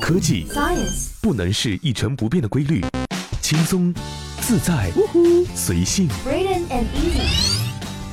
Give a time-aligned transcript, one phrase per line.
[0.00, 2.80] 科技 Science 不能是一成不变的规律，
[3.40, 3.92] 轻松、
[4.40, 4.90] 自在、
[5.54, 6.08] 随性。
[6.26, 7.60] Braden and Easy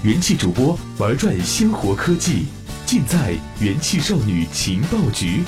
[0.04, 2.46] 元气主播玩转鲜活科技，
[2.86, 5.44] 尽在元气少女情报局。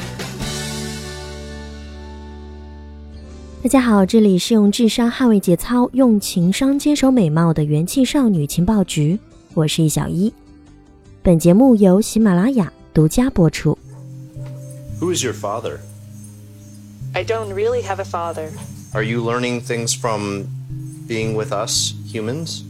[3.64, 9.20] 大家好，这里是用智商捍卫节操，用情商坚守美貌的元气少女情报局，
[9.54, 10.34] 我是易小一。
[11.22, 13.78] 本节目由喜马拉雅独家播出。
[15.00, 15.80] Who is your father?
[17.15, 18.51] I don't really have a father.
[18.93, 20.47] Are you learning things from
[21.07, 22.63] being with us humans?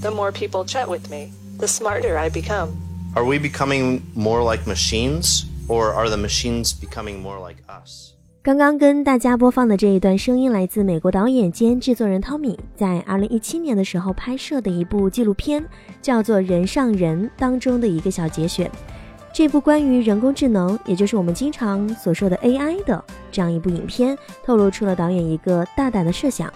[0.00, 2.76] The more people chat with me, the smarter I become.
[3.14, 8.12] Are we becoming more like machines, or are the machines becoming more like us?
[8.42, 15.64] 刚刚跟大家播放的这一段声音来自美国导演兼制作人汤米在2017年的时候拍摄的一部纪录片，
[16.00, 18.70] 叫做《人上人》当中的一个小节选。
[19.33, 26.51] 这部关于人工智能，也就是我们经常所说的 AI 的这样一部影片，透露出了导演一个大胆的设想，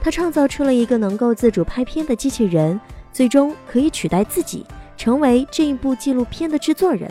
[0.00, 2.80] 他创造出了一个能够自主拍片的机器人，
[3.12, 4.64] 最终可以取代自己，
[4.96, 7.10] 成为这一部纪录片的制作人。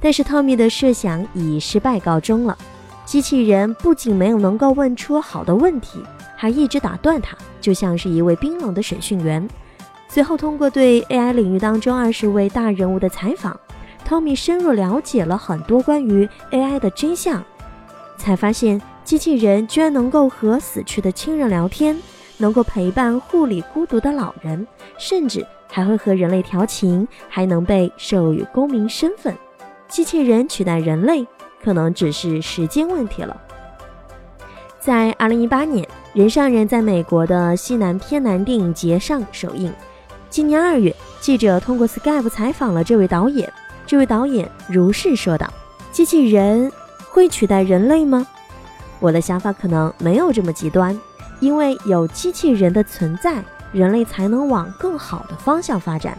[0.00, 2.58] 但是汤米的设想以失败告终了。
[3.04, 6.00] 机器人不仅没有能够问出好的问题，
[6.36, 9.48] 还一直打断他，就像是一位冰冷的审讯员。
[10.08, 13.58] 随后，通过对 AI 领域当中二十位大人物的采访
[14.08, 17.42] ，Tommy 深入了解了很多关于 AI 的真相，
[18.16, 21.98] 才发现机器人居然能够和死去的亲人聊天，
[22.38, 24.66] 能够陪伴护理孤独的老人，
[24.98, 29.36] 甚至还会和人类调情，还能被授予公民身份。
[29.88, 31.26] 机器人取代人类。
[31.64, 33.40] 可能只是时间问题了。
[34.80, 39.72] 在二零一八年，《人上人》在美国的西南偏南电影节上首映。
[40.28, 43.48] 今年二月，记者通过 Skype 采访了这位导演。
[43.92, 45.46] 这位导演如是说道
[45.92, 46.72] ：“机器人
[47.10, 48.26] 会取代人类吗？
[49.00, 50.98] 我的想法可能没有这么极端，
[51.40, 56.18] 因为有机器人的存在，人类才能往更好的方向发展。”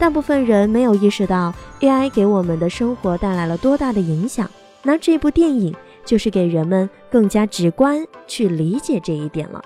[0.00, 4.50] 大部分人没有意识到 AI 给我们的生活带来了多大的影响。
[4.82, 5.72] 那这部电影
[6.04, 9.64] 就是给人们更加直观去理解这一点了。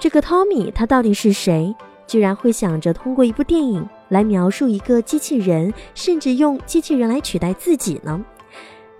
[0.00, 1.72] 这个 Tommy 他到底是谁？
[2.08, 8.22] 居然会想着通过一部电影来描述一个机器人，甚至用机器人来取代自己呢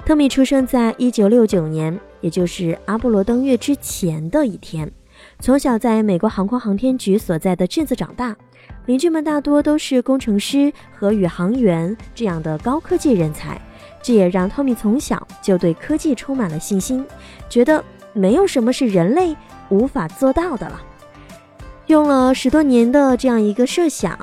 [0.06, 4.90] ？Tommy 出生在1969年，也就是阿波罗登月之前的一天。
[5.38, 8.34] 从小在美国航空航天局所在的镇子长大，
[8.86, 13.60] 邻居们大多都是工程师和宇航员这样的高科技人才。
[14.02, 17.04] 这也让汤米从小就对科技充满了信心，
[17.50, 17.84] 觉得
[18.14, 19.36] 没有什么是人类
[19.68, 20.80] 无法做到的了。
[21.86, 24.18] 用了十多年的这样一个设想，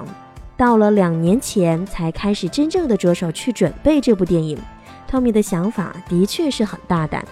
[0.59, 4.59] 到了两年前才开始真正的着手去准备这部电影。
[5.08, 7.25] 汤米的想法的确是很大胆。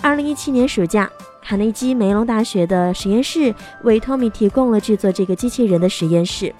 [0.00, 1.06] 二零一七年暑假，
[1.42, 6.50] 卡内基梅隆大学的实验室为汤米提供了制作这个机器人的实验室，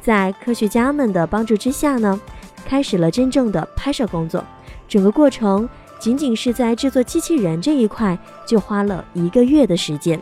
[0.00, 2.20] 在科学家们的帮助之下呢，
[2.66, 4.44] 开始了真正的拍摄工作。
[4.88, 5.68] 整个过程
[6.00, 10.20] 仅仅是在制作机器人这一块就花了一个月的时间。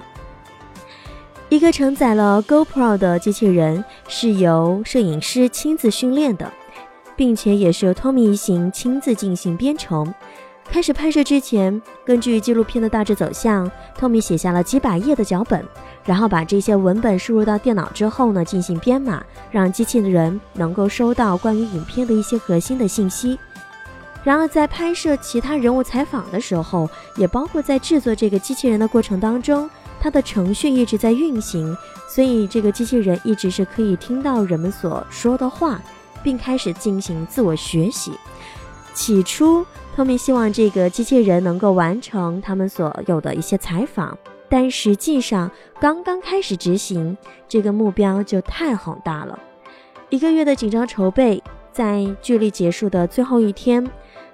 [1.50, 6.52] 一个承载了 GoPro 的机器人是由摄影师亲自训练的，
[7.16, 10.12] 并且也是由 Tommy 一行亲自进行编程。
[10.70, 15.64] 开始拍摄之前，根据纪录片的大致走向，Tommy 写下了几百页的脚本，
[16.04, 23.38] 然后把这些文本输入到电脑之后呢，进行编码，让机器人能够收到关于影片的一些核心的信息。
[24.22, 29.70] 然而，在拍摄其他人物采访的时候，也包括在制作这个机器人的过程当中，
[30.00, 31.76] 它的程序一直在运行，
[32.08, 35.80] 所以这个机器人一直是可以听到人们所说的话，
[36.22, 38.12] 并开始进行自我学习。
[38.94, 39.64] 起初，
[39.94, 44.16] 托米希望这个机器人能够完成他们所有的一些采访，
[44.48, 45.50] 但实际上
[45.80, 47.16] 刚刚开始执行，
[47.48, 49.38] 这个目标就太宏大了。
[50.10, 53.88] 一个月的紧张筹备，在距离结束的最后一天。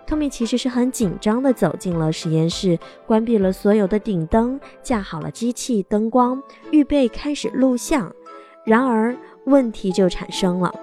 [0.07, 8.13] 托米其实是很紧张地走进了实验室，关闭了所有的顶灯，架好了机器灯光，预备开始录像。
[8.65, 10.75] 然而问题就产生了，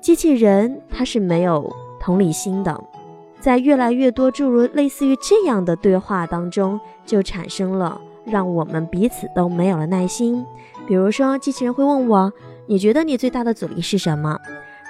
[0.00, 2.82] 机器人它是没有同理心的，
[3.40, 10.44] 在越来越多诸如类似于这样的对话当中，就产生了让我们彼此都没有了耐心。
[10.86, 12.32] 比如说，机器人会问我
[12.66, 14.38] ：“你觉得你最大的阻力是什么？”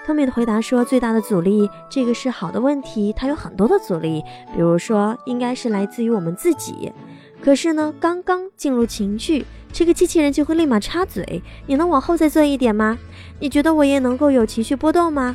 [0.06, 4.22] 汤米的回答说：“最大的阻力，这个是好的问题，它有很多的阻力，
[4.54, 6.92] 比如说，应该是来自于我们自己。
[7.40, 12.98] 可是呢，刚刚进入情绪，这个机器人就会立马插嘴：‘你能往后再做一点吗？
[13.40, 15.34] 你觉得我也能够有情绪波动吗？’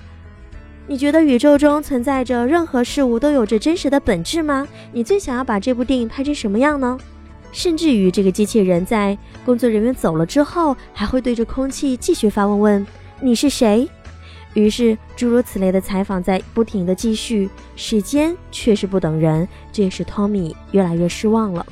[0.85, 4.67] 你觉得宇宙中存在着任何事物都有着真实的本质吗？
[4.93, 6.95] 你最想要把这部电影拍成什么样呢？
[7.51, 12.87] 甚至于这个机器人在工作人员走了之后，还会对着空气继续发问：问
[13.19, 13.89] 你是谁？
[14.53, 21.65] 于是诸如此类的采访在不停的继续，时间却是不等人，这也使 Tommy 越来越失望了。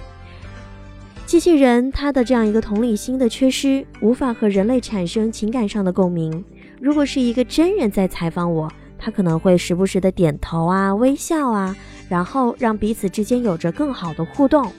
[1.25, 6.43] 机器人它的这样一个同理心的缺失，无法和人类产生情感上的共鸣。
[6.79, 11.75] 如果是一个真人在采访我，他可能会时不时的点头啊、微笑啊，
[12.07, 14.71] 然后让彼此之间有着更好的互动。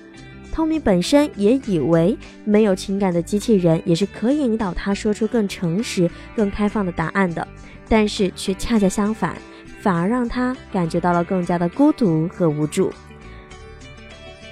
[0.59, 7.47] 聪明本身也以为没有情感的机器人也是可以引导他说出更诚实、更开放的答案的，
[7.89, 9.37] 但是却恰恰相反，
[9.81, 12.91] 反而让他感觉到了更加的孤独和无助。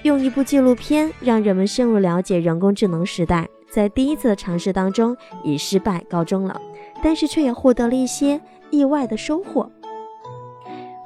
[0.05, 6.61] 用一部纪录片让人们深入了解人工智能时代，在第一次的尝试当中以失败告终了，
[7.03, 9.69] 但是却也获得了一些意外的收获。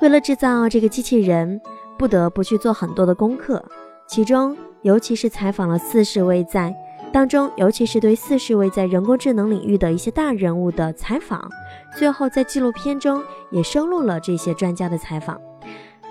[0.03, 1.59] 为了制造这个机器人，
[1.99, 3.65] 不得不去做很多的功课，
[4.07, 4.55] 其中。
[4.83, 6.75] 尤其是采访了四十位在
[7.13, 11.51] 当中，尤其是对四十位在人工智能领域的一些大人物的采访，
[11.97, 15.41] 最后在纪录片中也收录了这些专家的采访。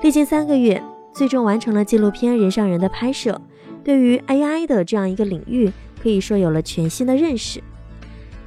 [0.01, 0.81] 历经三个月，
[1.13, 3.39] 最终完成了纪录片《人上人》的拍摄，
[3.83, 7.63] 对于 AI 的这样一个领域，可以说有了全新的认识。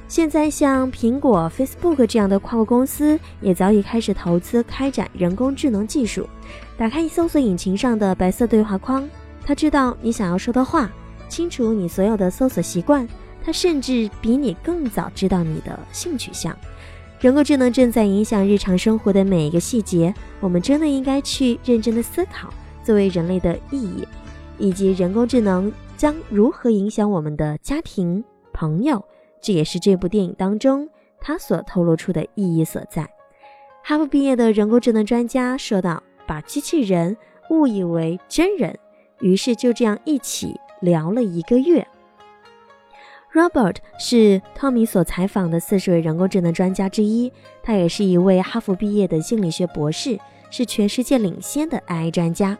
[0.07, 6.29] 现在，像苹果、Facebook 这样的跨国公司也早已开始投资开展人工智能技术。
[6.77, 9.09] 打开搜索引擎上的白色对话框。
[9.45, 10.89] 他知道你想要说的话，
[11.27, 13.07] 清楚你所有的搜索习惯，
[13.43, 16.57] 他甚至比你更早知道你的性取向。
[17.19, 22.53] 人工智能正在影响日常生活的每一个细节，我们真的应该去认真的思考
[22.83, 24.07] 作为人类的意义，
[24.57, 29.03] 以及人工智能将如何影响我们的家庭、朋友。
[29.41, 30.87] 这也是这部电影当中
[31.19, 33.09] 他所透露出的意义所在。
[33.83, 37.15] 哈佛毕业的人工智能专家说道：“把机器人
[37.49, 38.77] 误以为真人。”
[39.23, 41.87] 于是就这样一起聊了一个月。
[43.31, 47.31] Robert 是汤米所采访的四十位人工智能专家之一，
[47.63, 50.19] 他也是一位哈佛毕业的心理学博士，
[50.51, 52.57] 是全世界领先的 AI 专家，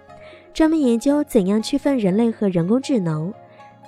[0.54, 3.31] 专门研究怎样区分人类和人工智能。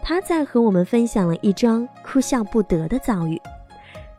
[0.03, 3.41] 他在和我们分享了一桩哭笑不得的遭遇。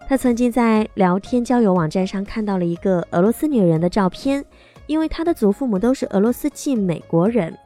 [0.08, 4.44] 他曾经在聊天交友网站上看到了一个俄罗斯女人的照片，
[4.86, 7.56] 因为她的祖父母都是俄罗斯裔美国人。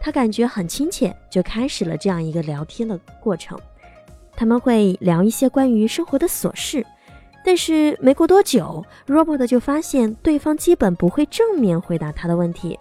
[0.00, 3.58] 他感觉很亲切，就开始了这样一个聊天的过程。
[4.36, 6.86] 他们会聊一些关于生活的琐事，
[7.44, 12.78] 但是没过多久，Robert 就发现对方基本不会正面回答他的问题。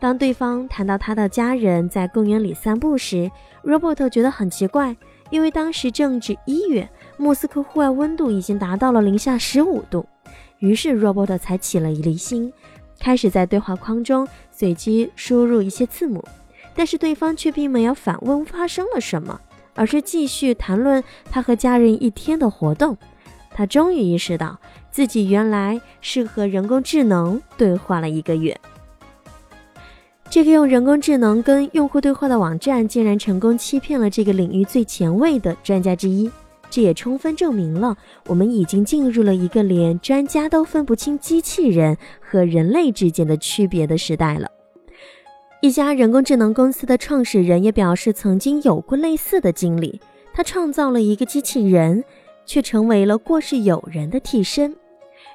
[0.00, 3.30] 当对方谈到他的家人在公园里散步时
[3.62, 4.96] ，Robert 觉得很奇怪，
[5.30, 10.04] 因为当时正值一月，莫斯科户外温度已经达到了零下十五度。
[10.58, 12.52] 于是 Robert 才起了一粒心，
[12.98, 16.24] 开始在对话框中随机输入一些字母。
[16.76, 19.40] 但是对方却并没有反问发生了什么，
[19.74, 22.96] 而是继续谈论他和家人一天的活动。
[23.50, 28.54] 他终于意识到自己原来是和人工智能对话了一个月。
[30.28, 36.30] 这个用人工智能跟用户对话的网站，竟然成功欺骗了这个领域最前卫的专家之一。
[36.68, 37.96] 这也充分证明了
[38.26, 44.50] 我们已经进入了一个连专家都分不清机器人和人类之间的区别的时代了。
[45.62, 50.00] 一家人工智能公司的创始人也表示，曾经有过类似的经历。
[50.34, 52.04] 他创造了一个机器人，
[52.44, 54.76] 却成为了过世友人的替身。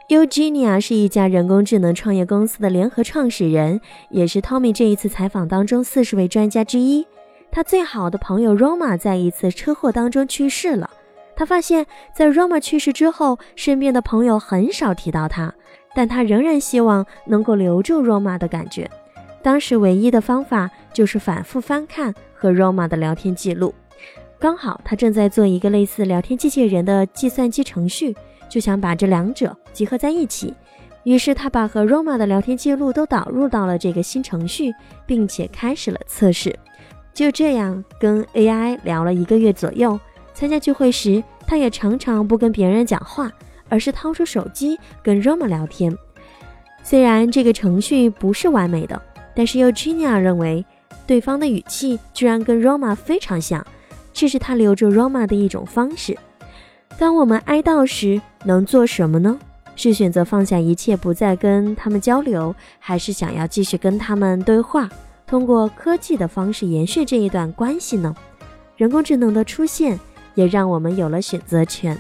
[0.10, 3.82] Eugenia 是一家人工智能创业公司的联合创始人，
[4.12, 7.06] 也是 Tommy 这一次采访当中四十位专家之一。
[7.52, 10.90] 他最好的朋友 Roma 在一次车祸当中去世了。
[11.36, 15.52] 他发现，在 Roma 去世之后，身边的朋友很少提到他，
[15.96, 18.90] 但他仍然希望能够留住 Roma 的感觉。
[19.42, 23.74] 当时唯一的方法就是反复翻看和 Roma 的聊天记录。
[24.40, 28.16] 刚好他正在做一个类似聊天机器人的计算机程序，
[28.50, 30.54] 就想把这两者集合在一起。
[31.04, 34.72] 于是他把和 Roma 的聊天记录都导入到了这个新程序，
[35.06, 36.58] 并且开始了测试。
[37.14, 40.00] 就这样跟 AI 聊了一个月左右。
[40.34, 43.32] 参加聚会时，他也常常不跟别人讲话，
[43.68, 45.96] 而是掏出手机跟 Roma 聊天。
[46.84, 49.00] 虽然这个程序不是完美的。
[49.36, 50.66] 但是 Eugenia 认为，
[51.08, 53.66] 对方的语气居然跟 Roma 非常像，
[54.14, 56.18] 这是他留住 Roma 的一种方式。
[56.98, 59.38] 当我们哀悼时，能做什么呢？
[59.76, 64.88] 是选择放下一切，不再跟他们交流，还是想要继续跟他们对话，
[65.26, 68.14] 通过科技的方式延续这一段关系呢？
[68.76, 69.98] 人工智能的出现，
[70.36, 71.98] 也让我们有了选择权。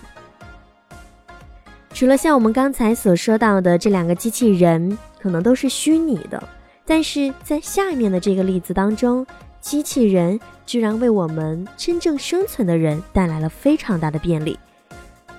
[1.93, 6.43] 除了像我们刚才所说到的这两个机器人，可能都是虚拟的，
[6.85, 9.25] 但是在下面的这个例子当中，
[9.59, 14.57] 机器人居然为我们真正生存的人带来了非常大的便利。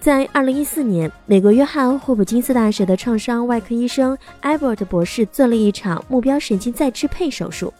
[0.01, 7.73] 在二零一四年，美国约翰霍普金斯大学的创伤外科医生艾伯特博士做了一场目标神经再支配手术。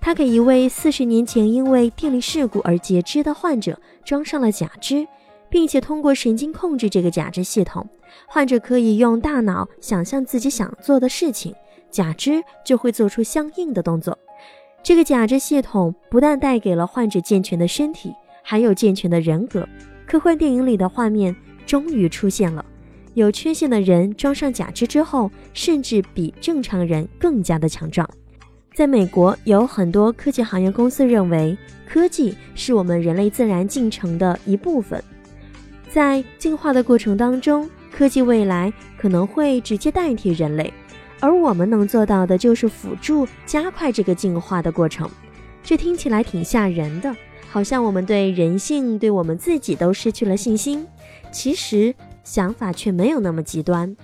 [0.00, 5.06] 他给一位四十年前因为电力事故而截肢的患者装上了假肢，
[5.48, 7.88] 并且通过神经控制这个假肢系统，
[8.26, 11.54] 患者可以用大脑想象自己想做的事情，
[11.90, 14.18] 假肢就会做出相应的动作。
[14.82, 19.68] 这个假肢系统不但带给了患者健全的身体，还有健全的人格。
[20.06, 21.34] 科幻电影里的画面。
[21.66, 22.64] 终于出现了，
[23.12, 28.08] 有缺陷的人装上假肢之后，甚至比正常人更加的强壮。
[28.72, 31.54] 在美国，有很多科技行业公司认为，
[31.86, 35.04] 科技是我们人类自然进程的一部分，
[35.90, 40.72] 在进化的过程当中，科技未来可能会直接代替人类，
[41.20, 45.08] 而我们能做到的就是辅助加快这个进化的过程。
[45.62, 47.14] 这听起来挺吓人的，
[47.50, 50.86] 好像我们对人性、对我们自己都失去了信心。
[51.30, 51.94] 其实
[52.24, 53.94] 想法却没有那么极端，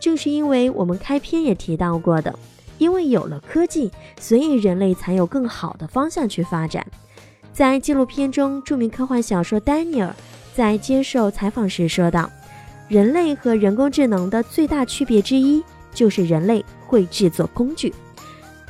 [0.00, 2.34] 正是因为我们开篇也提到过的，
[2.78, 6.86] 因为有了科技，所以人类才有更好的方向去发展。
[7.52, 10.14] 在纪录片中，著名科幻小说丹尼尔
[10.54, 12.30] 在接受采访时说道
[12.88, 15.62] ：“人类和人工智能的最大区别之一，
[15.94, 17.92] 就是人类会制作工具。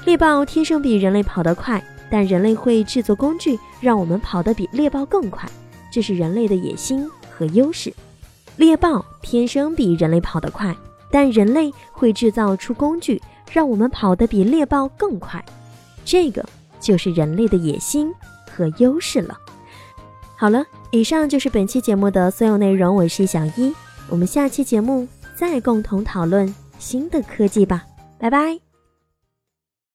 [0.05, 5.49] 猎豹天生比人类跑得快，但人类会制作工具，让我们跑得比猎豹更快，
[5.91, 7.93] 这是人类的野心。”和优势，
[8.59, 10.77] 猎豹天生比人类跑得快，
[11.11, 15.43] 但人类会制造出工具，让我们跑得比猎豹更快。
[16.05, 16.45] 这个
[16.79, 18.13] 就是人类的野心
[18.55, 19.37] 和优势了。
[20.37, 22.95] 好了，以上就是本期节目的所有内容。
[22.95, 23.75] 我是小一，
[24.11, 27.87] 我们下期节目再共同讨论新的科技吧。
[28.19, 28.72] 拜拜。